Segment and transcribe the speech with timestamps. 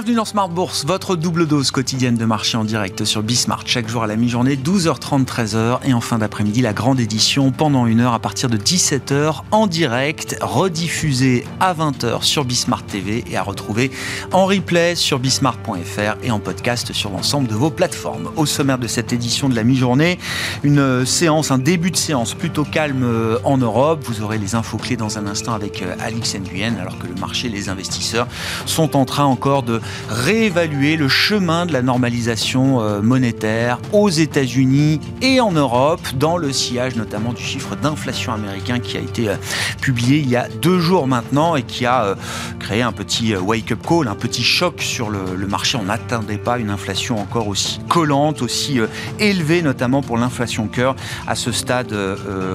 [0.00, 3.64] Bienvenue dans Smart Bourse, votre double dose quotidienne de marché en direct sur Bismart.
[3.66, 5.80] Chaque jour à la mi-journée, 12h30, 13h.
[5.84, 9.66] Et en fin d'après-midi, la grande édition pendant une heure à partir de 17h en
[9.66, 13.90] direct, rediffusée à 20h sur Bismart TV et à retrouver
[14.32, 18.30] en replay sur bismart.fr et en podcast sur l'ensemble de vos plateformes.
[18.36, 20.18] Au sommaire de cette édition de la mi-journée,
[20.62, 24.00] une séance, un début de séance plutôt calme euh, en Europe.
[24.04, 27.20] Vous aurez les infos clés dans un instant avec euh, Alix Nguyen, alors que le
[27.20, 28.28] marché, les investisseurs
[28.64, 35.00] sont en train encore de réévaluer le chemin de la normalisation euh, monétaire aux États-Unis
[35.22, 39.36] et en Europe, dans le sillage notamment du chiffre d'inflation américain qui a été euh,
[39.80, 42.14] publié il y a deux jours maintenant et qui a euh,
[42.58, 45.78] créé un petit wake-up call, un petit choc sur le, marché.
[45.80, 48.78] On n'attendait pas une inflation encore aussi collante, aussi
[49.18, 50.94] élevée, notamment pour l'inflation cœur
[51.26, 51.92] à ce stade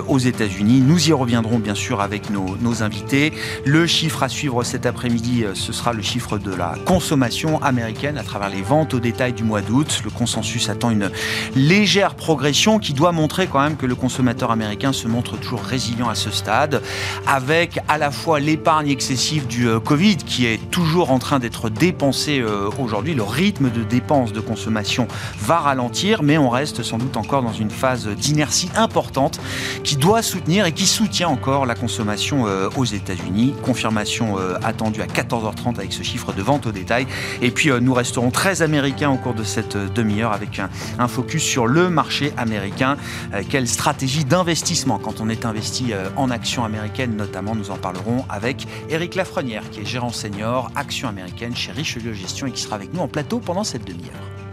[0.07, 0.81] aux États-Unis.
[0.81, 3.33] Nous y reviendrons bien sûr avec nos, nos invités.
[3.65, 7.24] Le chiffre à suivre cet après-midi, ce sera le chiffre de la consommation
[7.61, 10.01] américaine à travers les ventes au détail du mois d'août.
[10.03, 11.09] Le consensus attend une
[11.55, 16.09] légère progression qui doit montrer quand même que le consommateur américain se montre toujours résilient
[16.09, 16.81] à ce stade,
[17.27, 21.69] avec à la fois l'épargne excessive du euh, Covid qui est toujours en train d'être
[21.69, 23.13] dépensée euh, aujourd'hui.
[23.13, 25.07] Le rythme de dépenses de consommation
[25.39, 29.39] va ralentir, mais on reste sans doute encore dans une phase d'inertie importante
[29.83, 33.53] qui doit soutenir et qui soutient encore la consommation euh, aux États-Unis.
[33.63, 37.04] Confirmation attendue à 14h30 avec ce chiffre de vente au détail.
[37.41, 41.07] Et puis euh, nous resterons très américains au cours de cette euh, demi-heure avec un,
[41.07, 42.97] focus sur le marché américain.
[43.33, 48.25] Euh, quelle stratégie d'investissement quand on est investi en actions américaines notamment Nous en parlerons
[48.29, 52.75] avec Eric Lafrenière qui est gérant senior actions américaines chez Richelieu Gestion et qui sera
[52.75, 54.44] avec nous en plateau pendant cette demi-heure.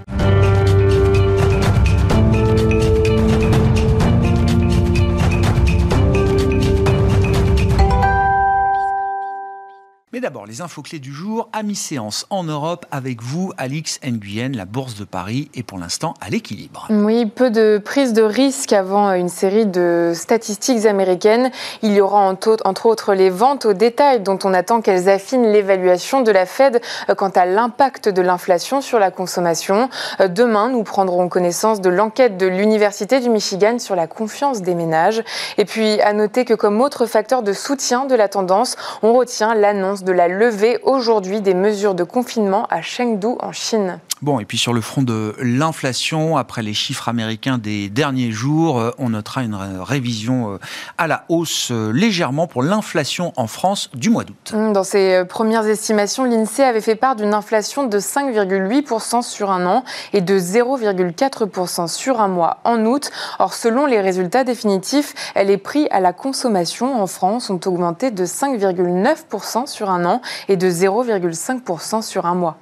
[10.48, 14.56] Les infos clés du jour à mi-séance en Europe avec vous, Alix Nguyen.
[14.56, 16.88] La Bourse de Paris est pour l'instant à l'équilibre.
[16.90, 21.52] Oui, peu de prise de risque avant une série de statistiques américaines.
[21.82, 26.22] Il y aura entre autres les ventes au détail dont on attend qu'elles affinent l'évaluation
[26.22, 26.80] de la Fed
[27.16, 29.88] quant à l'impact de l'inflation sur la consommation.
[30.18, 35.22] Demain, nous prendrons connaissance de l'enquête de l'Université du Michigan sur la confiance des ménages.
[35.58, 39.54] Et puis, à noter que comme autre facteur de soutien de la tendance, on retient
[39.54, 44.00] l'annonce de la levée aujourd'hui des mesures de confinement à Chengdu en Chine.
[44.22, 48.78] Bon, et puis sur le front de l'inflation, après les chiffres américains des derniers jours,
[48.78, 50.58] euh, on notera une révision euh,
[50.96, 54.52] à la hausse euh, légèrement pour l'inflation en France du mois d'août.
[54.54, 59.66] Mmh, dans ses premières estimations, l'INSEE avait fait part d'une inflation de 5,8% sur un
[59.66, 63.10] an et de 0,4% sur un mois en août.
[63.40, 68.24] Or, selon les résultats définitifs, les prix à la consommation en France ont augmenté de
[68.24, 72.58] 5,9% sur un an et de 0,5% sur un mois.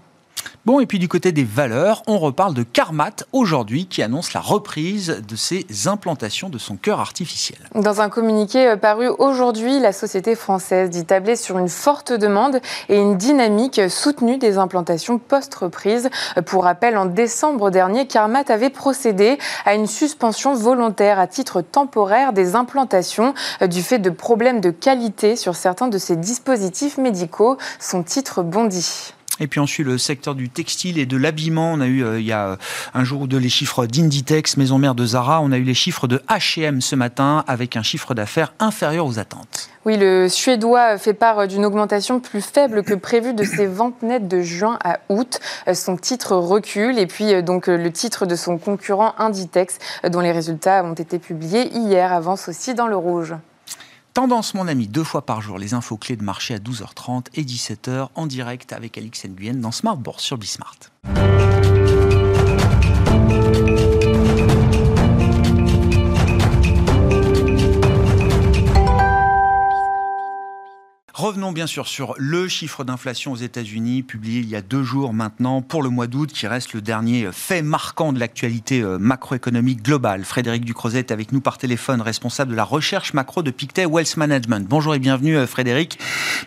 [0.66, 4.40] Bon, et puis du côté des valeurs, on reparle de Carmat aujourd'hui qui annonce la
[4.40, 7.58] reprise de ses implantations de son cœur artificiel.
[7.74, 12.60] Dans un communiqué euh, paru aujourd'hui, la société française dit tabler sur une forte demande
[12.88, 16.10] et une dynamique soutenue des implantations post-reprise.
[16.44, 22.32] Pour rappel, en décembre dernier, Carmat avait procédé à une suspension volontaire à titre temporaire
[22.32, 27.56] des implantations euh, du fait de problèmes de qualité sur certains de ses dispositifs médicaux.
[27.78, 29.14] Son titre bondit.
[29.38, 31.72] Et puis ensuite, le secteur du textile et de l'habillement.
[31.72, 32.56] On a eu, euh, il y a euh,
[32.94, 35.40] un jour ou deux, les chiffres d'Inditex, maison mère de Zara.
[35.40, 39.18] On a eu les chiffres de H&M ce matin, avec un chiffre d'affaires inférieur aux
[39.18, 39.70] attentes.
[39.86, 44.28] Oui, le Suédois fait part d'une augmentation plus faible que prévu de ses ventes nettes
[44.28, 45.40] de juin à août.
[45.72, 49.78] Son titre recule et puis euh, donc le titre de son concurrent Inditex,
[50.10, 53.34] dont les résultats ont été publiés hier, avance aussi dans le rouge.
[54.20, 57.42] Tendance, mon ami, deux fois par jour, les infos clés de marché à 12h30 et
[57.42, 60.76] 17h en direct avec Alix Nguyen dans Smart Bourse sur Bismart.
[71.20, 75.12] Revenons bien sûr sur le chiffre d'inflation aux États-Unis, publié il y a deux jours
[75.12, 79.82] maintenant pour le mois d'août, qui reste le dernier fait marquant de l'actualité euh, macroéconomique
[79.82, 80.24] globale.
[80.24, 84.16] Frédéric Ducrozet est avec nous par téléphone, responsable de la recherche macro de Pictet Wealth
[84.16, 84.66] Management.
[84.66, 85.98] Bonjour et bienvenue euh, Frédéric.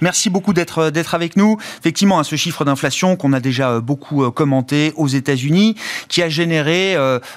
[0.01, 1.59] Merci beaucoup d'être euh, avec nous.
[1.77, 5.75] Effectivement, hein, ce chiffre d'inflation qu'on a déjà beaucoup commenté aux États-Unis,
[6.07, 6.95] qui a généré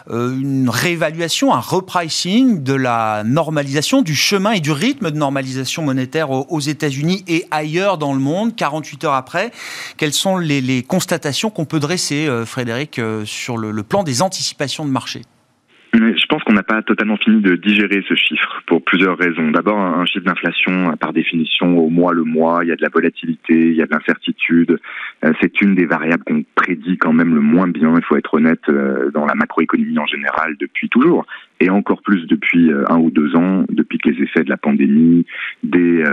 [0.09, 6.31] une réévaluation, un repricing de la normalisation, du chemin et du rythme de normalisation monétaire
[6.31, 9.53] aux États-Unis et ailleurs dans le monde, 48 heures après.
[9.97, 14.85] Quelles sont les, constatations qu'on peut dresser, euh, Frédéric, euh, sur le, plan des anticipations
[14.85, 15.23] de marché?
[15.97, 19.51] Je pense qu'on n'a pas totalement fini de digérer ce chiffre pour plusieurs raisons.
[19.51, 22.89] D'abord, un chiffre d'inflation, par définition, au mois le mois, il y a de la
[22.89, 24.79] volatilité, il y a de l'incertitude.
[25.25, 28.35] Euh, c'est une des variables qu'on prédit quand même le moins bien, il faut être
[28.35, 31.27] honnête, euh, dans la macroéconomie en général depuis toujours.
[31.61, 34.59] Et encore plus depuis euh, un ou deux ans, depuis que les effets de la
[34.59, 35.25] pandémie,
[35.63, 36.05] des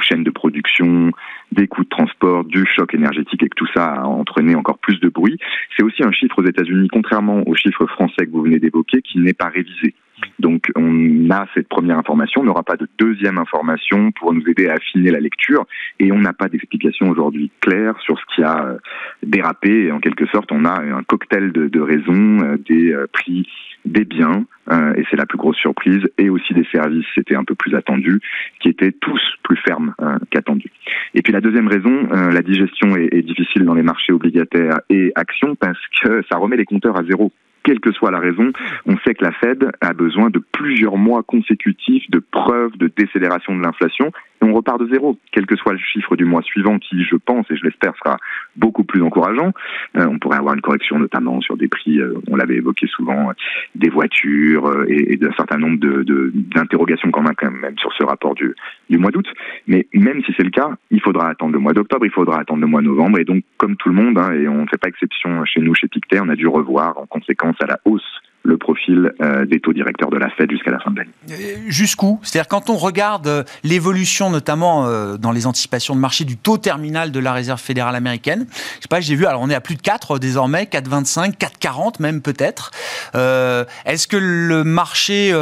[0.00, 1.10] chaînes de production,
[1.52, 4.98] des coûts de transport, du choc énergétique et que tout ça a entraîné encore plus
[5.00, 5.38] de bruit.
[5.76, 9.18] C'est aussi un chiffre aux États-Unis, contrairement au chiffre français que vous venez d'évoquer, qui
[9.18, 9.94] n'est pas révisé.
[10.38, 14.68] Donc on a cette première information, on n'aura pas de deuxième information pour nous aider
[14.68, 15.66] à affiner la lecture
[15.98, 18.78] et on n'a pas d'explication aujourd'hui claire sur ce qui a euh,
[19.22, 23.46] dérapé en quelque sorte on a un cocktail de, raisons, euh, des euh, prix
[23.86, 27.54] des biens, et c'est la plus grosse surprise, et aussi des services, c'était un peu
[27.54, 28.20] plus attendu,
[28.60, 29.94] qui étaient tous plus fermes
[30.30, 30.70] qu'attendus.
[31.14, 35.12] Et puis la deuxième raison, la digestion est, est difficile dans les marchés obligataires et
[35.14, 37.32] actions parce que ça remet les compteurs à zéro
[37.66, 38.52] quelle que soit la raison,
[38.86, 43.56] on sait que la Fed a besoin de plusieurs mois consécutifs de preuves de décélération
[43.56, 46.78] de l'inflation et on repart de zéro, quel que soit le chiffre du mois suivant
[46.78, 48.18] qui, je pense et je l'espère, sera
[48.54, 49.52] beaucoup plus encourageant.
[49.96, 53.32] Euh, on pourrait avoir une correction notamment sur des prix, euh, on l'avait évoqué souvent,
[53.74, 58.04] des voitures euh, et, d'un certain nombre d'interrogations de, quand, même, quand même sur ce
[58.04, 58.54] rapport du,
[58.90, 59.26] du mois d'août.
[59.66, 62.60] Mais même si c'est le cas, il faudra attendre le mois d'octobre, il faudra attendre
[62.60, 63.18] le mois de novembre.
[63.18, 65.74] Et donc, comme tout le monde, hein, et on ne fait pas exception chez nous,
[65.74, 68.02] chez Pictet, on a dû revoir en conséquence à la hausse
[68.46, 71.10] le profil euh, des taux directeurs de la Fed jusqu'à la fin de l'année.
[71.30, 72.20] Euh, jusqu'où?
[72.22, 74.86] C'est-à-dire quand on regarde euh, l'évolution, notamment
[75.18, 78.88] dans les anticipations de marché du taux terminal de la Réserve fédérale américaine, je sais
[78.88, 82.70] pas, j'ai vu, alors on est à plus de 4 désormais, 4,25, 4,40 même peut-être.
[83.14, 85.32] Est-ce que le marché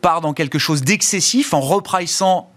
[0.00, 2.53] part dans quelque chose d'excessif en repricant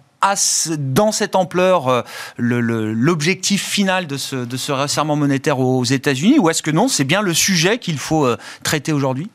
[0.80, 2.04] dans cette ampleur
[2.38, 7.34] l'objectif final de ce, resserrement monétaire aux États-Unis ou est-ce que non, c'est bien le
[7.34, 8.28] sujet qu'il faut
[8.64, 9.30] traiter aujourd'hui?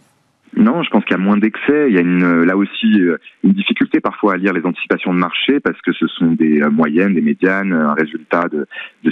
[0.54, 1.86] Non, je pense qu'il y a moins d'excès.
[1.88, 5.18] Il y a une, là aussi euh, une difficulté parfois à lire les anticipations de
[5.18, 8.66] marché parce que ce sont des euh, moyennes, des médianes, un résultat de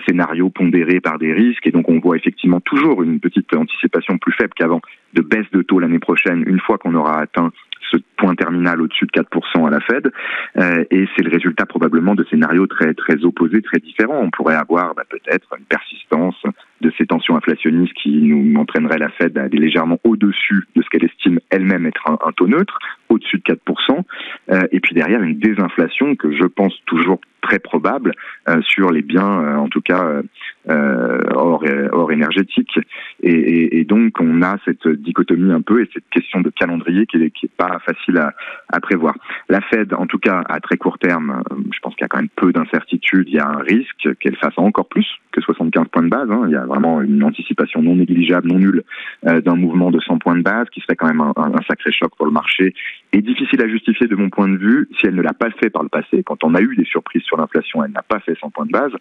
[0.07, 1.67] scénarios pondérés par des risques.
[1.67, 4.83] Et donc on voit effectivement toujours une petite anticipation plus faible qu'avant
[5.15, 7.51] de baisse de taux l'année prochaine une fois qu'on aura atteint
[7.91, 10.11] ce point terminal au-dessus de 4% à la Fed.
[10.57, 14.21] Euh, et c'est le résultat probablement de scénarios très très opposés, très différents.
[14.21, 16.43] On pourrait avoir bah, peut-être une persistance
[16.81, 20.89] de ces tensions inflationnistes qui nous entraînerait la Fed à aller légèrement au-dessus de ce
[20.89, 22.79] qu'elle estime elle-même être un, taux neutre,
[23.09, 24.03] au-dessus de 4%,
[24.51, 28.13] euh, et puis derrière une désinflation que je pense toujours très probable
[28.49, 30.23] euh, sur les biens, euh, en tout cas
[30.69, 32.79] hors, hors énergétique.
[33.23, 37.19] Et, et, donc on a cette dichotomie un peu et cette question de calendrier qui
[37.19, 38.35] n'est qui est pas facile à,
[38.69, 39.15] à, prévoir.
[39.49, 41.43] La Fed, en tout cas à très court terme,
[41.73, 43.29] je pense qu'il y a quand même peu d'incertitudes.
[43.29, 46.31] Il y a un risque qu'elle fasse encore plus que 75 points de base.
[46.31, 46.45] Hein.
[46.47, 48.83] Il y a vraiment une anticipation non négligeable, non nulle
[49.23, 52.27] d'un mouvement de 100 points de base qui serait quand même un, sacré choc pour
[52.27, 52.75] le marché
[53.13, 55.71] et difficile à justifier de mon point de vue si elle ne l'a pas fait
[55.71, 56.23] par le passé.
[56.25, 58.73] Quand on a eu des surprises sur l'inflation, elle n'a pas fait 100 points de
[58.73, 58.93] base.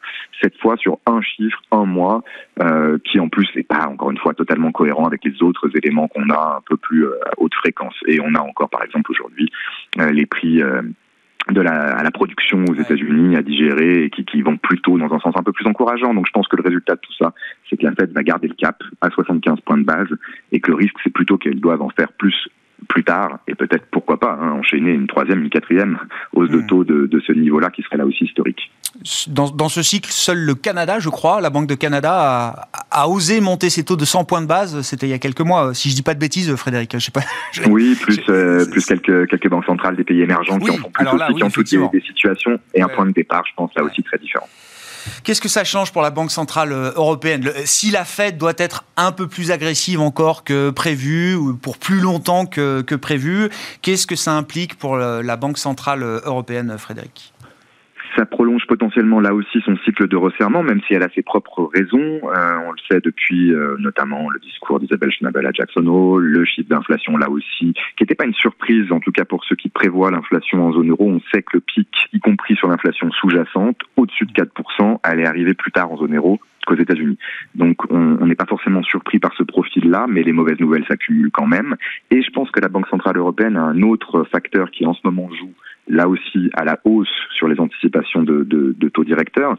[0.41, 2.23] Cette fois sur un chiffre, un mois,
[2.61, 6.07] euh, qui en plus n'est pas encore une fois totalement cohérent avec les autres éléments
[6.07, 7.95] qu'on a un peu plus euh, à haute fréquence.
[8.07, 9.51] Et on a encore par exemple aujourd'hui
[9.99, 10.61] euh, les prix
[11.51, 15.13] de la, à la production aux États-Unis à digérer et qui, qui vont plutôt dans
[15.13, 16.13] un sens un peu plus encourageant.
[16.13, 17.33] Donc je pense que le résultat de tout ça,
[17.69, 20.09] c'est que la Fed va garder le cap à 75 points de base
[20.51, 22.49] et que le risque, c'est plutôt qu'elle doive en faire plus
[22.87, 25.99] plus tard, et peut-être pourquoi pas hein, enchaîner une troisième, une quatrième
[26.33, 26.67] hausse de hmm.
[26.67, 28.71] taux de, de ce niveau-là qui serait là aussi historique.
[29.27, 33.07] Dans, dans, ce cycle, seul le Canada, je crois, la Banque de Canada a, a
[33.07, 34.81] osé monter ses taux de 100 points de base.
[34.81, 36.91] C'était il y a quelques mois, si je dis pas de bêtises, Frédéric.
[36.93, 37.21] Je sais pas.
[37.69, 41.05] Oui, plus euh, plus quelques quelques banques centrales des pays émergents qui en font plus
[41.07, 44.01] aussi, qui ont toutes des, situations et un point de départ, je pense là aussi
[44.01, 44.47] très différent.
[45.23, 48.83] Qu'est-ce que ça change pour la Banque Centrale euh, Européenne Si la Fed doit être
[48.97, 53.49] un peu plus agressive encore que prévu, ou pour plus longtemps que, que prévu,
[53.81, 57.33] qu'est-ce que ça implique pour la Banque Centrale euh, Européenne, Frédéric?
[58.19, 61.69] Ça prolonge potentiellement là aussi son cycle de resserrement, même si elle a ses propres
[61.73, 62.19] raisons.
[62.25, 66.43] Euh, on le sait depuis euh, notamment le discours d'Isabelle Schnabel à Jackson Hole, le
[66.43, 69.69] chiffre d'inflation là aussi, qui n'était pas une surprise, en tout cas pour ceux qui
[69.69, 71.09] prévoient l'inflation en zone euro.
[71.09, 75.53] On sait que le pic, y compris sur l'inflation sous-jacente, au-dessus de 4%, allait arriver
[75.53, 77.17] plus tard en zone euro qu'aux États-Unis.
[77.55, 81.47] Donc on n'est pas forcément surpris par ce profil-là, mais les mauvaises nouvelles s'accumulent quand
[81.47, 81.77] même.
[82.11, 84.99] Et je pense que la Banque Centrale Européenne a un autre facteur qui en ce
[85.05, 85.53] moment joue
[85.89, 89.57] là aussi à la hausse sur les anticipations de, taux directeurs,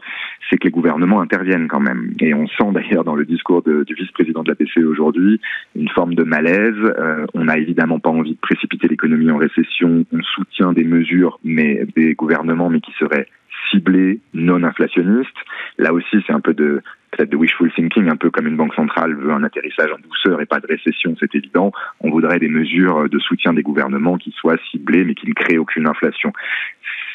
[0.49, 2.13] c'est que les gouvernements interviennent quand même.
[2.19, 5.39] Et on sent d'ailleurs dans le discours de, du vice-président de la BCE aujourd'hui
[5.75, 6.75] une forme de malaise.
[6.97, 10.05] Euh, on n'a évidemment pas envie de précipiter l'économie en récession.
[10.11, 13.27] On soutient des mesures, mais des gouvernements, mais qui seraient
[13.71, 15.35] ciblée, non inflationniste.
[15.77, 18.73] Là aussi, c'est un peu de peut-être de wishful thinking, un peu comme une banque
[18.73, 21.71] centrale veut un atterrissage en douceur et pas de récession, c'est évident.
[21.99, 25.57] On voudrait des mesures de soutien des gouvernements qui soient ciblées mais qui ne créent
[25.57, 26.31] aucune inflation.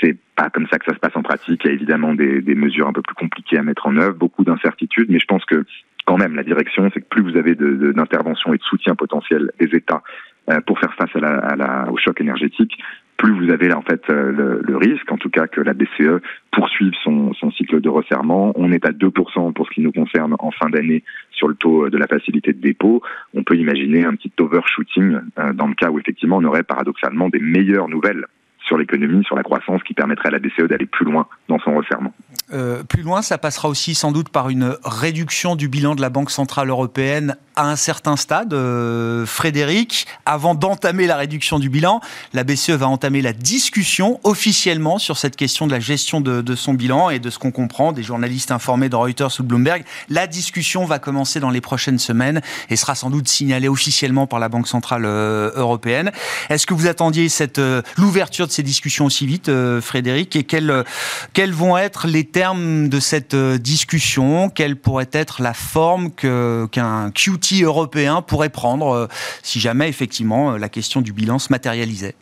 [0.00, 1.62] C'est pas comme ça que ça se passe en pratique.
[1.64, 4.44] Il y a évidemment des, mesures un peu plus compliquées à mettre en œuvre, beaucoup
[4.44, 5.64] d'incertitudes, mais je pense que
[6.04, 9.75] quand même la direction, c'est que plus vous avez d'intervention et de soutien potentiel des
[9.75, 10.02] États
[10.50, 11.10] euh, pour faire face
[11.90, 12.78] au choc énergétique,
[13.16, 16.92] plus vous avez en fait euh, le, risque, en tout cas que la BCE poursuive
[17.02, 18.52] son, son cycle de resserrement.
[18.56, 21.88] On est à 2% pour ce qui nous concerne en fin d'année sur le taux
[21.88, 23.02] de la facilité de dépôt.
[23.35, 27.28] On peut imaginer un petit overshooting euh, dans le cas où effectivement on aurait paradoxalement
[27.28, 28.26] des meilleures nouvelles
[28.66, 31.75] sur l'économie, sur la croissance, qui permettrait à la BCE d'aller plus loin dans son
[31.75, 32.12] resserrement.
[32.52, 36.11] Euh, plus loin, ça passera aussi sans doute par une réduction du bilan de la
[36.11, 38.52] Banque Centrale Européenne à un certain stade.
[38.52, 42.00] Euh, Frédéric, avant d'entamer la réduction du bilan,
[42.35, 46.75] la BCE va entamer la discussion officiellement sur cette question de la gestion de, son
[46.75, 49.85] bilan et de ce qu'on comprend des journalistes informés de Reuters ou de Bloomberg.
[50.08, 54.38] La discussion va commencer dans les prochaines semaines et sera sans doute signalée officiellement par
[54.38, 56.12] la Banque Centrale euh, Européenne.
[56.50, 57.61] Est-ce que vous attendiez cette
[57.96, 60.72] l'ouverture de ces discussions aussi vite, euh, Frédéric Et quels,
[61.34, 64.48] quels vont être les termes de cette discussion?
[64.48, 69.06] Quelle pourrait être la forme qu'un QT européen pourrait prendre euh,
[69.42, 72.14] si jamais effectivement euh, la question du bilan se matérialisait?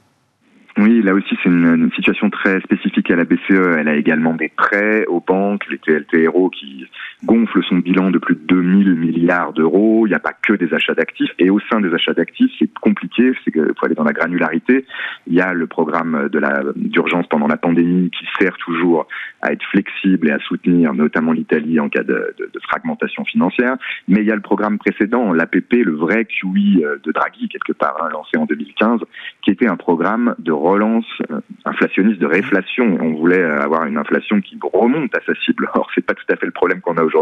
[0.77, 3.77] Oui, là aussi c'est une, situation très spécifique à la BCE.
[3.79, 6.87] Elle a également des prêts aux banques, les TLTRO qui
[7.25, 10.07] gonflent son bilan de plus de 2000 milliards d'euros.
[10.07, 11.31] Il n'y a pas que des achats d'actifs.
[11.39, 14.85] Et au sein des achats d'actifs, c'est compliqué, c'est qu'il faut aller dans la granularité.
[15.27, 19.07] Il y a le programme de la d'urgence pendant la pandémie qui sert toujours
[19.43, 23.77] à être flexible et à soutenir notamment l'Italie en cas de, fragmentation financière.
[24.09, 27.73] Mais il y a le programme précédent, l'APP, le vrai QI euh, de Draghi quelque
[27.73, 29.01] part, hein, lancé en 2015,
[29.43, 32.97] qui était un programme de relance euh, inflationniste, de réflation.
[33.01, 35.69] On voulait avoir une inflation qui remonte à sa cible.
[35.75, 37.14] Or, c'est pas tout à fait le problème qu'on a aujourd'hui,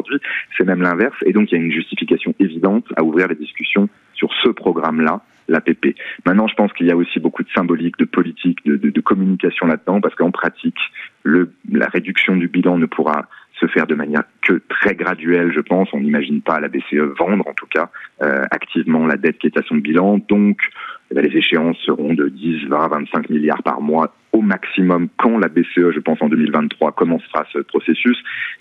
[0.57, 1.17] c'est même l'inverse.
[1.25, 5.23] Et donc, il y a une justification évidente à ouvrir les discussions sur ce programme-là,
[5.49, 5.97] l'APP.
[6.27, 10.01] Maintenant, je pense qu'il y a aussi beaucoup de symbolique, de politique, de, communication là-dedans,
[10.01, 10.79] parce qu'en pratique,
[11.25, 13.29] la réduction du bilan ne pourra
[13.63, 15.89] se faire de manière que très graduelle, je pense.
[15.93, 17.91] On n'imagine pas la BCE vendre, en tout cas,
[18.23, 20.19] euh, activement la dette qui est à son bilan.
[20.29, 20.59] Donc,
[21.15, 25.49] eh les échéances seront de 10, 20, 25 milliards par mois au maximum quand la
[25.49, 28.17] BCE, je pense en 2023, commencera ce processus.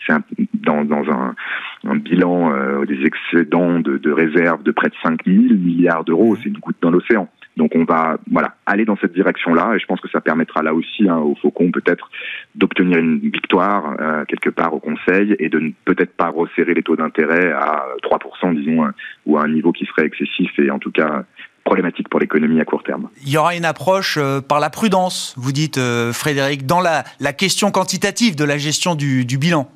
[0.05, 0.13] C'est
[0.53, 1.35] dans, dans un,
[1.85, 6.35] un, bilan euh, des excédents de, de réserves de près de 5 000 milliards d'euros.
[6.35, 7.29] C'est une goutte dans l'océan.
[7.57, 10.73] Donc on va voilà aller dans cette direction-là et je pense que ça permettra là
[10.73, 12.09] aussi hein, au Faucon peut-être
[12.55, 16.83] d'obtenir une victoire euh, quelque part au Conseil et de ne peut-être pas resserrer les
[16.83, 18.93] taux d'intérêt à 3% disons hein,
[19.25, 21.25] ou à un niveau qui serait excessif et en tout cas
[21.63, 23.09] problématique pour l'économie à court terme.
[23.23, 27.03] Il y aura une approche euh, par la prudence, vous dites euh, Frédéric, dans la,
[27.33, 29.69] question quantitative de la gestion du bilan.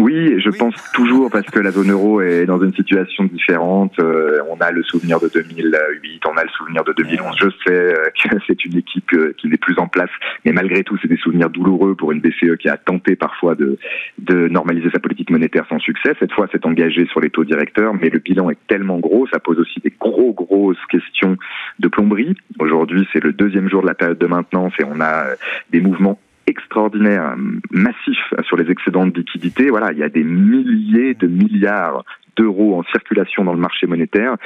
[0.00, 0.58] Oui, je oui.
[0.58, 3.98] pense toujours parce que la zone euro est dans une situation différente.
[3.98, 7.36] Euh, on a le souvenir de 2008, on a le souvenir de 2011.
[7.40, 7.94] Je sais euh,
[8.30, 10.10] que c'est une équipe euh, qui n'est plus en place,
[10.44, 13.76] mais malgré tout, c'est des souvenirs douloureux pour une BCE qui a tenté parfois de,
[14.18, 16.12] de normaliser sa politique monétaire sans succès.
[16.20, 19.40] Cette fois, c'est engagé sur les taux directeurs, mais le bilan est tellement gros, ça
[19.40, 21.36] pose aussi des gros grosses questions
[21.80, 22.36] de plomberie.
[22.60, 25.24] Aujourd'hui, c'est le deuxième jour de la période de maintenance et on a
[25.70, 27.34] des mouvements extraordinaire,
[27.70, 29.68] massif sur les excédents de liquidité.
[29.68, 32.04] Voilà, il y a des milliers de milliards
[32.36, 34.36] d'euros en circulation dans le marché monétaire.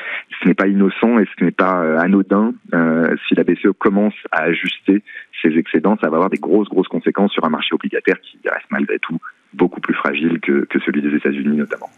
[0.41, 2.55] Ce n'est pas innocent et ce n'est pas anodin.
[2.75, 5.03] Euh, si la BCE commence à ajuster
[5.43, 8.67] ses excédents, ça va avoir des grosses, grosses conséquences sur un marché obligataire qui reste
[8.71, 9.19] malgré tout
[9.55, 11.91] beaucoup plus fragile que, que celui des États-Unis notamment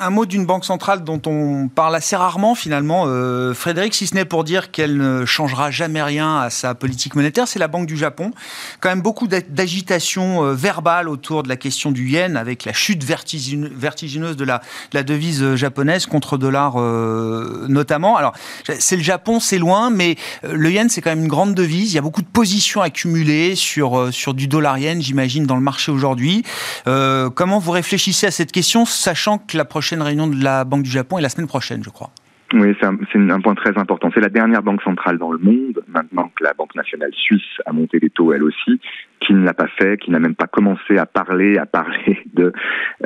[0.00, 4.14] un mot d'une banque centrale dont on parle assez rarement finalement, euh, Frédéric, si ce
[4.14, 7.86] n'est pour dire qu'elle ne changera jamais rien à sa politique monétaire, c'est la Banque
[7.86, 8.32] du Japon.
[8.80, 13.04] Quand même beaucoup d'agitation euh, verbale autour de la question du yen, avec la chute
[13.04, 18.16] vertigineuse de la, de la devise japonaise contre dollar euh, notamment.
[18.16, 18.34] Alors,
[18.78, 21.92] c'est le Japon, c'est loin, mais euh, le yen, c'est quand même une grande devise.
[21.92, 25.62] Il y a beaucoup de positions accumulées sur, euh, du dollar yen, j'imagine, dans le
[25.62, 26.44] marché aujourd'hui.
[26.86, 30.64] Euh, comment vous réfléchissez à cette question, sachant que la prochaine prochaine réunion de la
[30.64, 32.10] Banque du Japon est la semaine prochaine, je crois.
[32.52, 34.10] Oui, c'est un, point très important.
[34.12, 37.72] C'est la dernière banque centrale dans le monde, maintenant que la Banque nationale suisse a
[37.72, 38.80] monté les taux elle aussi,
[39.20, 42.52] qui ne l'a pas fait, qui n'a même pas commencé à parler, à parler de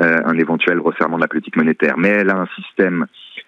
[0.01, 1.97] euh, éventuel resserrement de la politique monétaire.
[1.97, 3.05] Mais elle a un système,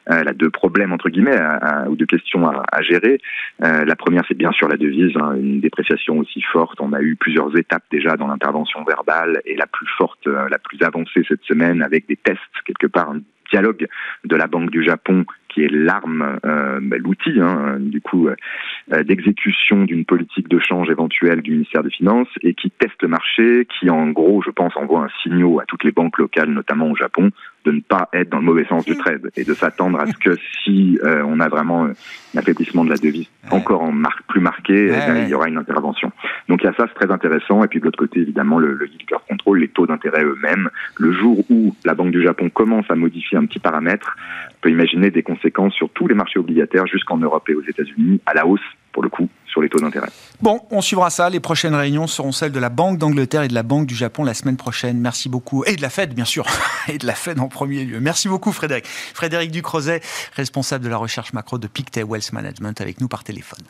[0.08, 1.40] elle a deux problèmes entre guillemets
[1.88, 3.20] ou deux questions à, gérer.
[3.64, 6.80] Euh, la première, c'est bien sûr la devise, hein, une dépréciation aussi forte.
[6.80, 10.60] On a eu plusieurs étapes déjà dans l'intervention verbale et la plus forte, euh, la
[10.60, 13.22] plus avancée cette semaine avec des tests quelque part, un
[13.52, 13.88] dialogue
[14.24, 19.04] de la Banque du Japon qui est l'arme, euh, bah, l'outil, hein, du coup, euh,
[19.04, 23.66] d'exécution d'une politique de change éventuelle du ministère des Finances et qui teste le marché,
[23.80, 26.96] qui en gros, je pense, envoie un signal à toutes les banques locales, notamment au
[26.96, 27.32] Japon,
[27.66, 30.18] de ne pas être dans le mauvais sens du trade et de s'attendre à ce
[30.18, 34.42] que si euh, on a vraiment un affaiblissement de la devise encore en mar plus
[34.42, 36.12] marqué, eh il y aura une intervention.
[36.50, 37.64] Donc il y a ça, c'est très intéressant.
[37.64, 40.70] Et puis de l'autre côté, évidemment, le, le yield curve control, les taux d'intérêt eux-mêmes.
[40.98, 44.16] Le jour où la Banque du Japon commence à modifier un petit paramètre,
[44.52, 48.22] on peut imaginer des conséquences sur tous les marchés obligataires jusqu'en Europe et aux États-Unis
[48.26, 48.62] à la hausse
[49.02, 50.10] le coup, sur les taux d'intérêt.
[50.42, 51.30] Bon, on suivra ça.
[51.30, 54.24] Les prochaines réunions seront celles de la Banque d'Angleterre et de la Banque du Japon
[54.24, 55.00] la semaine prochaine.
[55.00, 55.64] Merci beaucoup.
[55.66, 56.46] Et de la Fed, bien sûr.
[56.88, 58.00] Et de la Fed en premier lieu.
[58.00, 58.86] Merci beaucoup, Frédéric.
[58.86, 60.02] Frédéric Ducrozet,
[60.36, 63.64] responsable de la recherche macro de Pictet Wealth Management, avec nous par téléphone.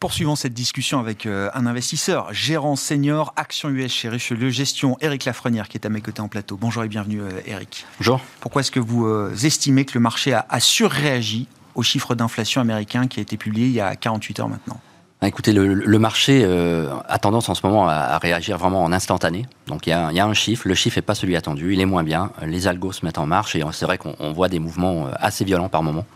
[0.00, 5.24] Poursuivons cette discussion avec euh, un investisseur, gérant senior, Action US chez Richelieu Gestion, Eric
[5.24, 6.56] Lafrenière, qui est à mes côtés en plateau.
[6.56, 7.84] Bonjour et bienvenue, Eric.
[7.84, 8.20] Euh, Bonjour.
[8.40, 12.60] Pourquoi est-ce que vous euh, estimez que le marché a, a surréagi au chiffre d'inflation
[12.60, 14.80] américain qui a été publié il y a 48 heures maintenant?
[15.20, 18.84] Bah, Écoutez, le, le marché euh, a tendance en ce moment à, à, réagir vraiment
[18.84, 19.46] en instantané.
[19.66, 21.72] Donc il y, a, il y, a, un chiffre, le chiffre n'est pas celui attendu,
[21.72, 22.30] il est moins bien.
[22.46, 25.68] Les algos se mettent en marche et c'est vrai qu'on voit des mouvements assez violents
[25.68, 26.06] par moment.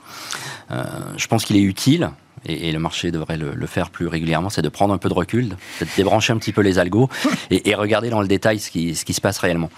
[0.70, 0.84] Euh,
[1.16, 2.10] je pense qu'il est utile
[2.46, 5.08] et, et, le marché devrait le, le faire plus régulièrement, c'est de prendre un peu
[5.08, 7.08] de recul, de débrancher un petit peu les algos
[7.50, 9.70] et, et, regarder dans le détail ce qui, ce qui se passe réellement.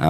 [0.00, 0.06] Euh,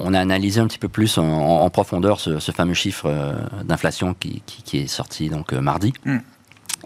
[0.00, 3.34] on a analysé un petit peu plus en, en profondeur ce, ce, fameux chiffre euh,
[3.64, 5.92] d'inflation qui, qui, qui, est sorti donc euh, mardi.
[6.04, 6.18] Mm.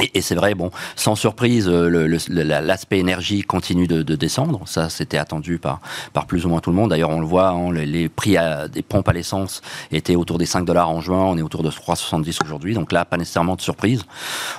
[0.00, 4.62] Et, c'est vrai, bon, sans surprise, l'aspect énergie continue de, de descendre.
[4.66, 5.80] Ça, c'était attendu par,
[6.12, 6.90] par plus ou moins tout le monde.
[6.90, 10.46] D'ailleurs, on le voit, hein, les, prix à, des pompes à l'essence étaient autour des
[10.46, 11.18] 5 dollars en juin.
[11.18, 12.74] On est autour de 3,70 aujourd'hui.
[12.74, 14.02] Donc là, pas nécessairement de surprise.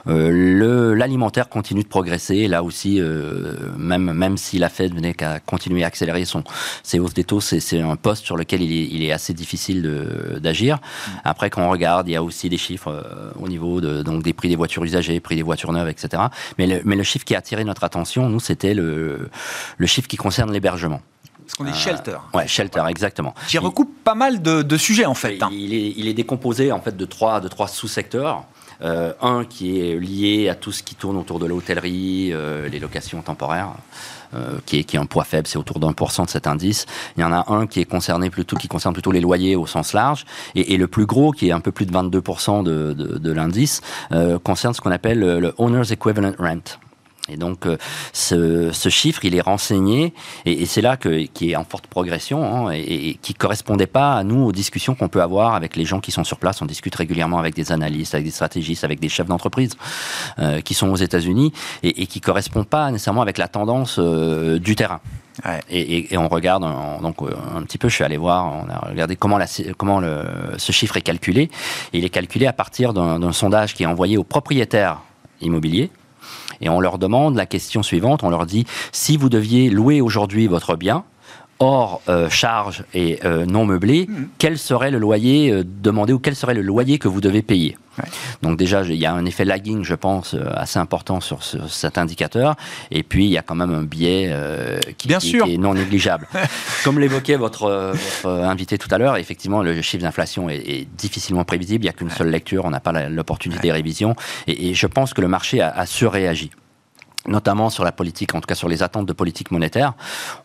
[0.07, 2.47] Euh, L'alimentaire continue de progresser.
[2.47, 6.43] Là aussi, euh, même, même si la Fed venait qu'à continuer à accélérer son,
[6.83, 9.83] ses hausses des taux, c'est un poste sur lequel il est, assez difficile
[10.41, 10.79] d'agir.
[11.23, 14.23] Après, quand on regarde, il y a aussi des chiffres euh, au niveau de, donc,
[14.23, 16.23] des prix des voitures usagées prix des voitures neuves, etc.
[16.57, 19.29] Mais le, mais le chiffre qui a attiré notre attention, nous, c'était le,
[19.77, 21.01] le chiffre qui concerne l'hébergement.
[21.47, 22.11] Ce qu'on dit shelter.
[22.11, 23.33] Euh, ouais, shelter, exactement.
[23.47, 25.35] Qui recoupe il, pas mal de, de, sujets en fait.
[25.35, 25.49] Il, hein.
[25.51, 28.45] il, est, il est décomposé en fait de trois, de trois sous-secteurs.
[28.81, 32.79] Euh, un qui est lié à tout ce qui tourne autour de l'hôtellerie, euh, les
[32.79, 33.73] locations temporaires.
[34.35, 36.47] Euh, qui, est, qui est un poids faible, c'est autour d'un pour cent de cet
[36.47, 36.85] indice.
[37.17, 39.67] Il y en a un qui est concerné plutôt, qui concerne plutôt les loyers au
[39.67, 42.93] sens large, et, et le plus gros, qui est un peu plus de 22% de,
[42.93, 46.79] de, de l'indice, euh, concerne ce qu'on appelle le, le Owner's Equivalent Rent.
[47.29, 47.77] Et donc, euh,
[48.11, 50.13] ce, ce, chiffre, il est renseigné,
[50.45, 53.87] et, et c'est là que, qui est en forte progression, hein, et, et, qui correspondait
[53.87, 56.61] pas à nous aux discussions qu'on peut avoir avec les gens qui sont sur place.
[56.61, 59.77] On discute régulièrement avec des analystes, avec des stratégistes, avec des chefs d'entreprise
[60.39, 64.59] euh, qui sont aux États-Unis, et, et, qui correspond pas nécessairement avec la tendance euh,
[64.59, 64.99] du terrain.
[65.45, 65.61] Ouais.
[65.69, 67.87] Et, et, on regarde en, donc un petit peu.
[67.87, 69.45] Je suis allé voir, on a regardé comment, la,
[69.77, 70.25] comment le,
[70.57, 71.49] ce chiffre est calculé.
[71.93, 74.99] Il est calculé à partir d'un sondage qui est envoyé aux propriétaires
[75.39, 75.89] immobiliers
[76.61, 80.47] et on leur demande la question suivante, on leur dit, si vous deviez louer aujourd'hui
[80.47, 81.03] votre bien,
[81.63, 84.13] hors euh, charge et euh, non meublé, mmh.
[84.37, 87.77] quel serait le loyer euh, demandé ou quel serait le loyer que vous devez payer
[87.97, 88.09] ouais.
[88.41, 91.97] Donc déjà, il y a un effet lagging, je pense, assez important sur ce, cet
[91.97, 92.55] indicateur.
[92.91, 94.35] Et puis, il y a quand même un biais
[94.97, 95.45] qui, Bien qui, sûr.
[95.45, 96.27] qui, est non négligeable.
[96.83, 101.45] Comme l'évoquait votre, votre, invité tout à l'heure, effectivement, le chiffre d'inflation est, est, difficilement
[101.45, 101.83] prévisible.
[101.83, 102.15] Il n'y a qu'une ouais.
[102.17, 103.67] seule lecture, on n'a pas l'opportunité ouais.
[103.67, 104.15] des révisions.
[104.47, 106.51] Et, et, je pense que le marché a, a surréagi
[107.27, 109.93] notamment sur la politique, en tout cas sur les attentes de politique monétaire.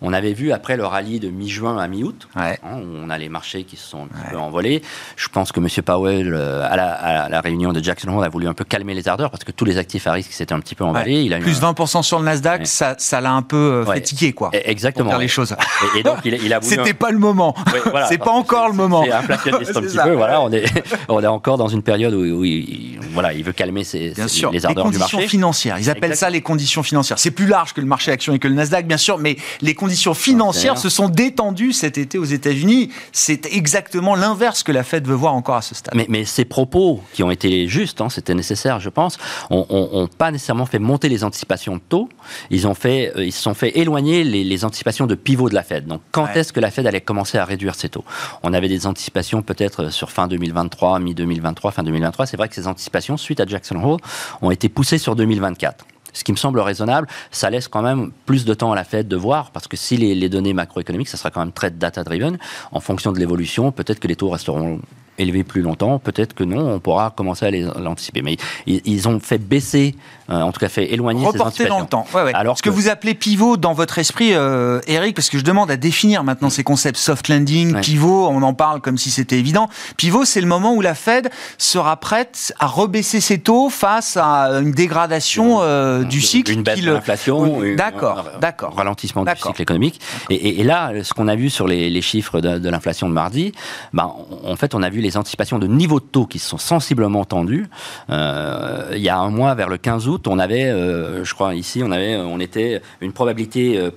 [0.01, 2.59] On avait vu après le rallye de mi-juin à mi-août, ouais.
[2.65, 4.31] hein, où on a les marchés qui se sont un petit ouais.
[4.33, 4.83] peu envolés.
[5.17, 5.67] Je pense que M.
[5.85, 8.95] Powell, euh, à, la, à, la, réunion de Jackson Hole, a voulu un peu calmer
[8.95, 11.17] les ardeurs parce que tous les actifs à risque s'étaient un petit peu emballés.
[11.17, 11.25] Ouais.
[11.25, 11.73] Il a Plus un...
[11.73, 14.51] 20% sur le Nasdaq, ça, ça l'a un peu fait tiquer, quoi.
[14.53, 15.11] Exactement.
[15.11, 15.57] Pour les choses.
[15.97, 16.71] Et, et donc, il, il a voulu.
[16.77, 16.95] C'était un...
[16.95, 17.55] pas le moment.
[17.91, 19.03] voilà, c'est pas encore le moment.
[19.05, 20.05] C'est inflationniste un petit ça.
[20.05, 20.13] peu.
[20.13, 20.65] Voilà, on est,
[21.09, 24.29] on est encore dans une période où, où il, voilà, il veut calmer ses, Bien
[24.29, 24.51] ses, sûr.
[24.53, 25.17] les ardeurs les du marché.
[25.17, 25.79] conditions financières.
[25.79, 26.29] Ils appellent Exactement.
[26.29, 27.19] ça les conditions financières.
[27.19, 29.75] C'est plus large que le marché action et que le Nasdaq, bien sûr, mais les
[29.75, 32.91] conditions financières se sont détendues cet été aux États-Unis.
[33.13, 35.95] C'est exactement l'inverse que la Fed veut voir encore à ce stade.
[35.95, 39.19] Mais, mais ces propos, qui ont été justes, hein, c'était nécessaire, je pense,
[39.51, 42.09] n'ont pas nécessairement fait monter les anticipations de taux.
[42.51, 45.55] Ils, ont fait, euh, ils se sont fait éloigner les, les, anticipations de pivot de
[45.55, 45.87] la Fed.
[45.87, 46.39] Donc, quand ouais.
[46.39, 48.05] est-ce que la Fed allait commencer à réduire ses taux?
[48.43, 52.27] On avait des anticipations peut-être sur fin 2023, mi-2023, fin 2023.
[52.27, 54.01] C'est vrai que ces anticipations, suite à Jackson Hole,
[54.43, 55.85] ont été poussées sur 2024
[56.19, 59.07] ce qui me semble raisonnable, ça laisse quand même plus de temps à la Fed
[59.07, 62.39] de voir, parce que si les, données macroéconomiques, ça sera quand même très data-driven,
[62.73, 64.81] en fonction de l'évolution, peut-être que les taux resteront
[65.19, 67.51] élevé plus longtemps, peut-être que non, on pourra commencer à
[67.81, 68.23] l'anticiper.
[68.23, 69.95] Mais ils, ont fait baisser,
[70.31, 72.07] euh, en tout cas fait éloigner Reporter ces dans le temps.
[72.35, 75.71] Alors ce que, vous appelez pivot dans votre esprit, euh, Eric, parce que je demande
[75.71, 79.69] à définir maintenant ces concepts soft landing, pivot, on en parle comme si c'était évident.
[79.97, 84.61] Pivot, c'est le moment où la Fed sera prête à rebaisser ses taux face à
[84.61, 86.53] une dégradation euh, du cycle.
[86.53, 87.61] Une baisse de l'inflation.
[87.77, 88.75] D'accord, d'accord.
[88.77, 90.01] Ralentissement du cycle économique.
[90.31, 93.53] Et, là, ce qu'on a vu sur les, chiffres de, l'inflation de mardi,
[93.93, 94.13] ben,
[94.45, 97.67] en fait, on a vu les anticipations de niveau de taux qui sont sensiblement tendues.
[98.11, 101.55] Euh, il y a un mois, vers le 15 août, on avait, euh, je crois
[101.55, 103.91] ici, on avait, on était une probabilité euh,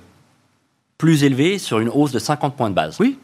[0.98, 2.98] plus élevée sur une hausse de 50 points de base.
[3.00, 3.18] Oui.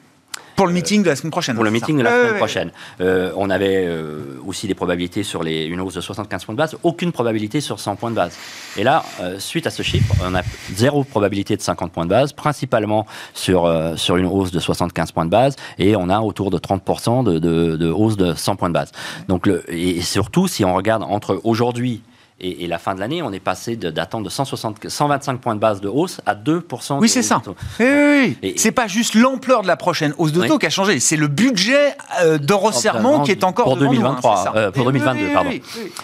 [0.58, 1.54] Pour le meeting de la semaine prochaine.
[1.54, 2.72] Pour le meeting de la semaine prochaine.
[3.00, 6.58] Euh, on avait euh, aussi des probabilités sur les, une hausse de 75 points de
[6.58, 8.36] base, aucune probabilité sur 100 points de base.
[8.76, 10.42] Et là, euh, suite à ce chiffre, on a
[10.74, 15.26] zéro probabilité de 50 points de base, principalement sur, sur une hausse de 75 points
[15.26, 18.68] de base, et on a autour de 30% de, de, de, hausse de 100 points
[18.68, 18.90] de base.
[19.28, 22.02] Donc le, et surtout, si on regarde entre aujourd'hui
[22.40, 25.80] et, la fin de l'année, on est passé d'attendre de, 160, 125 points de base
[25.80, 27.42] de hausse à 2% Oui, c'est ça.
[27.46, 28.54] Oui, oui, oui.
[28.56, 31.26] C'est pas juste l'ampleur de la prochaine hausse de taux qui a changé, c'est le
[31.26, 35.50] budget euh, de resserrement qui est encore pour 2023, nous, hein, euh, pour 2022, pardon.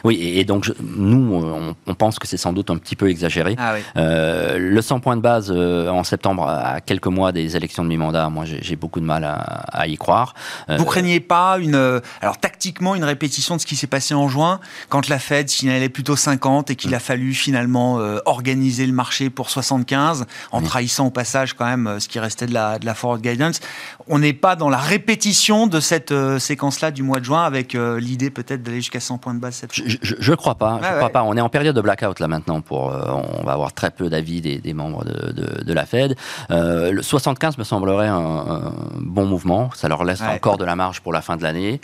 [0.03, 3.55] Oui, et, donc nous, on, pense que c'est sans doute un petit peu exagéré.
[3.57, 7.89] Ah euh, le 100 points de base en septembre, à quelques mois des élections de
[7.89, 10.35] mi-mandat, moi j'ai beaucoup de mal à, y croire.
[10.69, 14.59] Vous craignez pas une, alors tactiquement, une répétition de ce qui s'est passé en juin,
[14.89, 16.95] quand la Fed signalait plutôt 50 et qu'il mm.
[16.95, 21.87] a fallu finalement euh, organiser le marché pour 75 en trahissant au passage quand même
[21.87, 23.61] euh, ce qui restait de la, de la forward guidance.
[24.09, 27.75] On n'est pas dans la répétition de cette euh, séquence-là du mois de juin avec
[27.75, 29.85] l'idée peut-être d'aller jusqu'à 100 points de base cette fois.
[29.87, 30.81] Je, ne crois pas.
[30.83, 31.23] je crois pas.
[31.23, 32.61] On est en période de blackout là maintenant.
[32.61, 36.17] Pour, on va avoir très peu d'avis des, des, membres de, de, de la Fed.
[36.51, 39.71] le 75 me semblerait un, bon mouvement.
[39.75, 41.81] Ça leur laisse encore de la marge pour la fin de l'année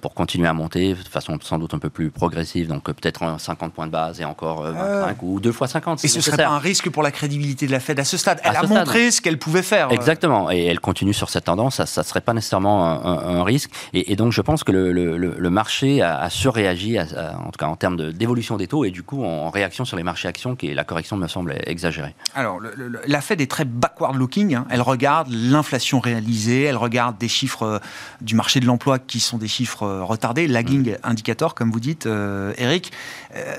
[0.00, 2.68] pour continuer à monter de façon sans doute un peu plus progressive.
[2.68, 6.04] Donc peut-être 50 points de base et encore 25 euh, ou 2 fois 50.
[6.04, 8.40] Et ce serait pas un risque pour la crédibilité de la Fed à ce stade
[8.44, 9.90] Elle a montré ce qu'elle pouvait faire.
[9.90, 13.70] Exactement, et elle continue sur cette tendance, ça ne serait pas nécessairement un, risque.
[13.92, 18.12] Et, donc je pense que le, le, marché a, surréagi, en tout cas en termes
[18.12, 21.16] d'évolution des taux, et du coup en réaction sur les marchés actions, qui la correction
[21.16, 22.14] me semble exagérée.
[22.34, 22.60] Alors
[23.06, 24.66] la Fed est très backward-looking, hein.
[24.70, 27.78] elle regarde l'inflation réalisée, elle regarde des chiffres euh,
[28.20, 30.96] du marché de l'emploi qui sont des chiffres euh, retardés, lagging mm.
[31.02, 32.92] indicator, comme vous dites, Eric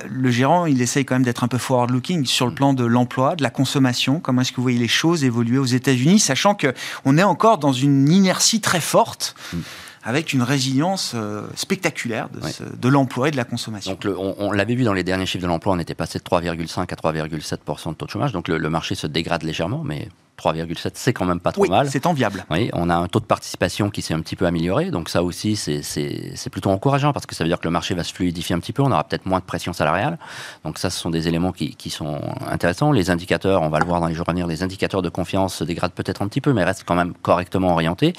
[0.10, 2.56] le gérant, il essaye quand même d'être un peu forward-looking sur le mm.
[2.56, 4.20] plan de l'emploi, de la consommation.
[4.20, 7.74] Comment est-ce que vous voyez les choses évoluer aux États-Unis, sachant qu'on est encore dans
[7.74, 9.58] une inertie très forte mm.
[10.04, 13.92] avec une résilience euh, spectaculaire de, l'emploi et de la consommation.
[13.92, 16.82] Donc on, l'avait vu dans les derniers chiffres de l'emploi, on était passé de 3,5
[16.82, 20.92] à 3,7% de taux de chômage, donc le, le, marché se dégrade légèrement, mais 3,7,
[20.94, 21.90] c'est quand même pas trop mal.
[21.90, 22.46] C'est enviable.
[22.50, 25.24] Oui, on a un taux de participation qui s'est un petit peu amélioré, donc ça
[25.24, 28.56] aussi, c'est plutôt encourageant parce que ça veut dire que le marché va se fluidifier
[28.56, 30.18] un petit peu, on aura peut-être moins de pression salariale.
[30.64, 32.92] Donc ça, ce sont des éléments qui, qui, sont intéressants.
[32.92, 35.56] Les indicateurs, on va le voir dans les jours à venir, les indicateurs de confiance
[35.56, 38.14] se dégradent peut-être un petit peu, mais restent quand même correctement orientés.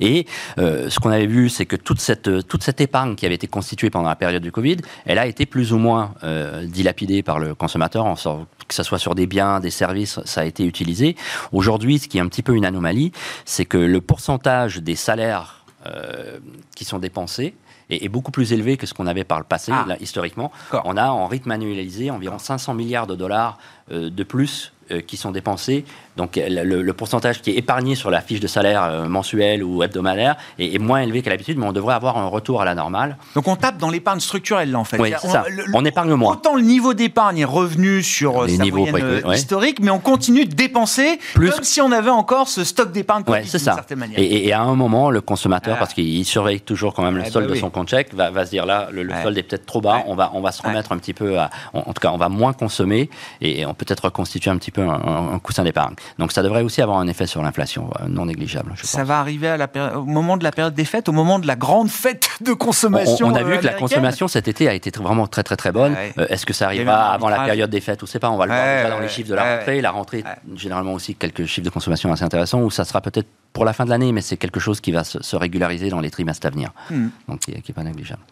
[0.00, 0.26] Et
[0.58, 3.46] euh, ce qu'on avait vu, c'est que toute cette, toute cette épargne qui avait été
[3.46, 7.38] constituée pendant la période du Covid, elle a été plus ou moins euh, dilapidée par
[7.38, 10.64] le consommateur, en sorte, que ce soit sur des biens, des services, ça a été
[10.64, 11.16] utilisé.
[11.58, 13.10] Aujourd'hui, ce qui est un petit peu une anomalie,
[13.44, 16.38] c'est que le pourcentage des salaires euh,
[16.76, 17.52] qui sont dépensés
[17.90, 19.84] est, beaucoup plus élevé que ce qu'on avait par le passé, ah.
[19.98, 20.52] historiquement.
[20.84, 23.58] On a en rythme annualisé environ 500 milliards de dollars
[23.90, 25.84] euh, de plus euh, qui sont dépensés
[26.18, 30.36] donc le, pourcentage qui est épargné sur la fiche de salaire euh, mensuelle ou hebdomadaire
[30.58, 33.16] est, moins élevé qu'à l'habitude, mais on devrait avoir un retour à la normale.
[33.36, 34.98] Donc on tape dans l'épargne structurelle là en fait.
[34.98, 35.44] Oui, c'est ça.
[35.72, 36.32] on épargne moins.
[36.32, 40.00] Autant le niveau d'épargne est revenu sur Les sa niveaux moyenne euh, historique, mais on
[40.00, 41.52] continue de dépenser Plus...
[41.52, 43.76] comme si on avait encore ce stock d'épargne ouais, c'est ça.
[43.94, 44.18] manière.
[44.18, 45.78] Et, à un moment, le consommateur, ah.
[45.78, 48.44] parce qu'il surveille toujours quand même le solde bah de son compte chèque, va, va,
[48.44, 50.90] se dire là, le, solde est peut-être trop bas, on, va, on va se remettre
[50.90, 51.50] un petit peu à...
[51.74, 53.08] En, tout cas, on va moins consommer
[53.40, 55.94] et on peut être reconstituer un petit peu un, un coussin d'épargne.
[56.18, 58.72] Donc ça devrait aussi avoir un effet sur l'inflation euh, non négligeable.
[58.82, 61.46] ça va arriver à la au moment de la période des fêtes, au moment de
[61.46, 63.28] la grande fête de consommation.
[63.28, 65.94] On, a vu que la consommation cet été a été vraiment très très très bonne.
[66.18, 68.02] Euh, est-ce que ça arrivera avant la période des fêtes?
[68.02, 69.80] Ou c'est pas On va le voir dans les chiffres de la rentrée.
[69.80, 73.64] La rentrée, généralement aussi quelques chiffres de consommation assez intéressants où ça sera peut-être pour
[73.64, 76.46] la fin de l'année, mais c'est quelque chose qui va se, régulariser dans les trimestres
[76.46, 77.08] à venir, hmm.
[77.26, 78.22] donc qui n'est pas négligeable.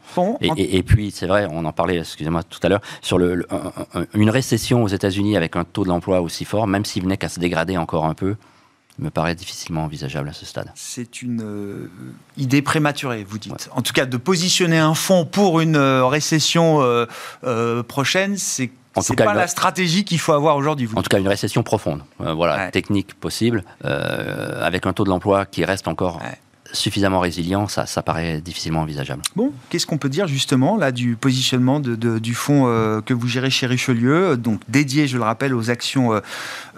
[0.40, 3.44] et, puis, c'est vrai, on en parlait, excusez-moi, tout à l'heure, sur le,
[4.14, 7.28] une récession aux États-Unis avec un taux de l'emploi aussi fort, même s'il venait qu'à
[7.28, 8.36] se dégrader encore un peu,
[9.00, 10.70] me paraît difficilement envisageable à ce stade.
[10.76, 11.90] C'est une euh,
[12.36, 13.68] idée prématurée, vous dites.
[13.72, 19.16] En tout cas, de positionner un fonds pour une euh, récession euh, prochaine, c'est c'est
[19.16, 20.88] pas la stratégie qu'il faut avoir aujourd'hui.
[20.94, 25.64] En tout cas, une récession profonde, voilà, technique possible, avec un taux de l'emploi qui
[25.64, 26.20] reste encore
[26.72, 29.22] suffisamment résilient, ça, ça paraît difficilement envisageable.
[29.34, 33.28] Bon, qu'est-ce qu'on peut dire justement là du positionnement de, du fonds euh, que vous
[33.28, 36.20] gérez chez Richelieu, donc dédié, je le rappelle, aux actions euh,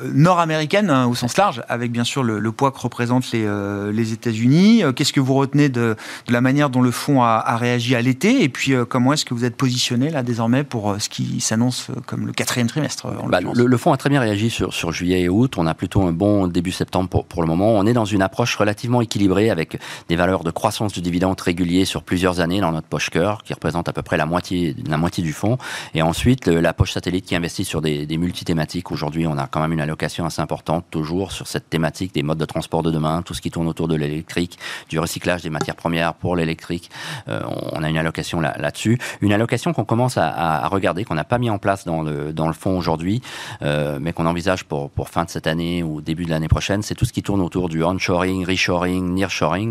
[0.03, 4.12] nord-américaines hein, au sens large, avec bien sûr le, poids que représentent les, euh, les
[4.12, 4.83] États-Unis.
[4.96, 5.96] Qu'est-ce que vous retenez de,
[6.27, 8.42] de, la manière dont le fonds a, a réagi à l'été?
[8.42, 12.27] Et puis comment est-ce que vous êtes positionné là désormais pour ce qui s'annonce comme
[12.27, 15.29] le quatrième trimestre bah, le, le, fonds a très bien réagi sur, sur, juillet et
[15.29, 15.55] août.
[15.57, 17.72] On a plutôt un bon début septembre pour, pour le moment.
[17.72, 19.77] On est dans une approche relativement équilibrée avec
[20.08, 23.52] des valeurs de croissance du dividende régulier sur plusieurs années dans notre poche cœur, qui
[23.52, 25.58] représente à peu près la moitié, la moitié du fonds.
[25.94, 28.90] Et ensuite, la poche satellite qui investit sur des, des multithématiques.
[28.90, 32.38] Aujourd'hui, on a quand même une allocation assez importante, toujours sur cette thématique des modes
[32.38, 35.76] de transport de demain, tout ce qui tourne autour de l'électrique, du recyclage des matières
[35.76, 36.90] premières pour l'électrique.
[37.28, 37.40] Euh,
[37.72, 38.98] on a une allocation là-dessus.
[39.20, 42.32] une allocation qu'on commence à, à regarder, qu'on n'a pas mis en place dans le,
[42.32, 43.22] dans le fonds aujourd'hui,
[43.62, 46.82] euh, mais qu'on envisage pour, pour fin de cette année ou début de l'année prochaine,
[46.82, 49.67] c'est tout ce qui tourne autour du onshoring, reshoring, nearshoring.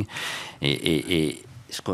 [0.62, 1.92] Et, ce que,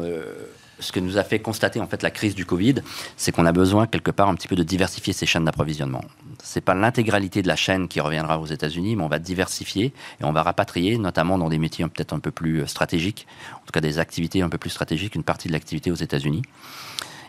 [0.80, 2.76] ce que nous a fait constater en fait la crise du Covid,
[3.18, 6.04] c'est qu'on a besoin quelque part un petit peu de diversifier ces chaînes d'approvisionnement.
[6.44, 10.24] C'est pas l'intégralité de la chaîne qui reviendra aux États-Unis, mais on va diversifier et
[10.24, 13.82] on va rapatrier, notamment dans des métiers peut-être un peu plus stratégiques, en tout cas
[13.82, 16.44] des activités un peu plus stratégiques, une partie de l'activité aux États-Unis.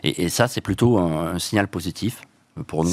[0.03, 2.21] Et, ça, c'est plutôt un signal positif
[2.63, 2.89] pour nous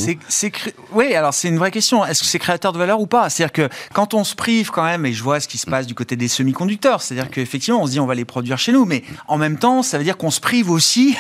[0.92, 2.04] Oui, alors c'est une vraie question.
[2.04, 3.30] Est-ce que c'est créateur de valeur ou pas?
[3.30, 5.86] C'est-à-dire que quand on se prive quand même, et je vois ce qui se passe
[5.86, 8.84] du côté des semi-conducteurs, c'est-à-dire qu'effectivement on se dit on va les produire chez nous,
[8.86, 11.16] mais en même temps ça veut dire qu'on se prive aussi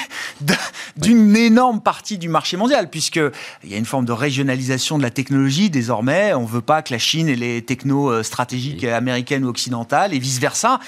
[0.96, 3.30] d'une énorme partie du marché mondial, puisqu'il
[3.70, 6.34] y a une forme de régionalisation de la technologie désormais.
[6.34, 10.14] On ne veut pas que la Chine ait les technos euh, stratégiques américaines ou occidentales
[10.14, 10.80] et vice-versa.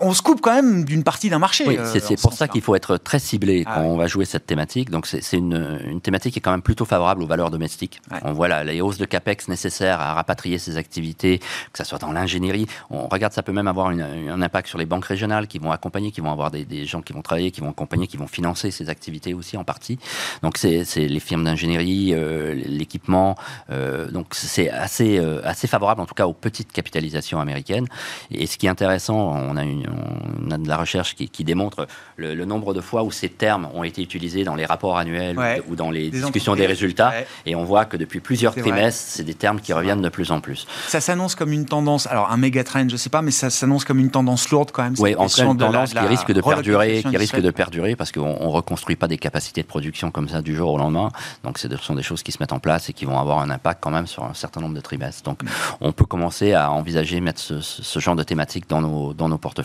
[0.00, 1.64] On se coupe quand même d'une partie d'un marché.
[1.66, 4.24] Oui, c'est euh, pour ça qu'il faut être très ciblé ah quand on va jouer
[4.24, 4.90] cette thématique.
[4.90, 8.00] Donc c'est une, une thématique qui est quand même plutôt favorable aux valeurs domestiques.
[8.22, 11.98] On voit la, les hausses de capex nécessaires à rapatrier ces activités, que ce soit
[11.98, 12.66] dans l'ingénierie.
[12.90, 16.10] On regarde, ça peut même avoir un impact sur les banques régionales qui vont accompagner,
[16.10, 18.88] qui vont avoir des, gens qui vont travailler, qui vont accompagner, qui vont financer ces
[18.88, 19.98] activités aussi en partie.
[20.42, 23.36] Donc c'est les firmes d'ingénierie, euh, l'équipement.
[23.70, 27.86] Euh, donc c'est assez, euh, assez favorable en tout cas aux petites capitalisations américaines.
[28.30, 31.86] Et ce qui est intéressant, on a, une, on a de la recherche qui, démontre
[32.16, 35.36] le, nombre de fois où ces termes ont été utilisés dans les rapports annuels
[35.68, 37.12] ou, dans les discussions des résultats.
[37.46, 40.40] Et on voit que depuis plusieurs trimestres, c'est des termes qui reviennent de plus en
[40.40, 40.66] plus.
[40.88, 43.84] Ça s'annonce comme une tendance, alors un méga trend, je sais pas, mais ça s'annonce
[43.84, 44.94] comme une tendance lourde quand même.
[44.98, 48.52] Oui, en une tendance qui risque de perdurer, qui risque de perdurer parce qu'on ne
[48.52, 51.10] reconstruit pas des capacités de production comme ça du jour au lendemain.
[51.44, 53.50] Donc ce sont des choses qui se mettent en place et qui vont avoir un
[53.50, 55.22] impact quand même sur un certain nombre de trimestres.
[55.22, 55.48] Donc mm.
[55.80, 59.38] on peut commencer à envisager mettre ce, ce genre de thématiques dans nos, dans nos
[59.38, 59.61] portefeuilles.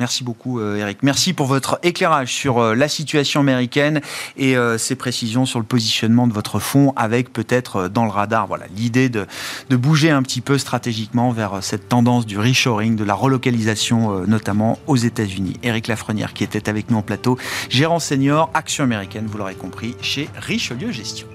[0.00, 1.02] Merci beaucoup, euh, Eric.
[1.02, 4.00] Merci pour votre éclairage sur euh, la situation américaine
[4.38, 8.46] et euh, ces précisions sur le positionnement de votre fonds, avec peut-être dans le radar,
[8.46, 9.26] voilà, l'idée de,
[9.68, 14.78] de, bouger un petit peu stratégiquement vers cette tendance du reshoring, de la relocalisation, notamment
[14.86, 15.58] aux États-Unis.
[15.62, 17.38] Eric Lafrenière, qui était avec nous en plateau,
[17.68, 21.26] gérant senior, action américaine, vous l'aurez compris, chez Richelieu Gestion.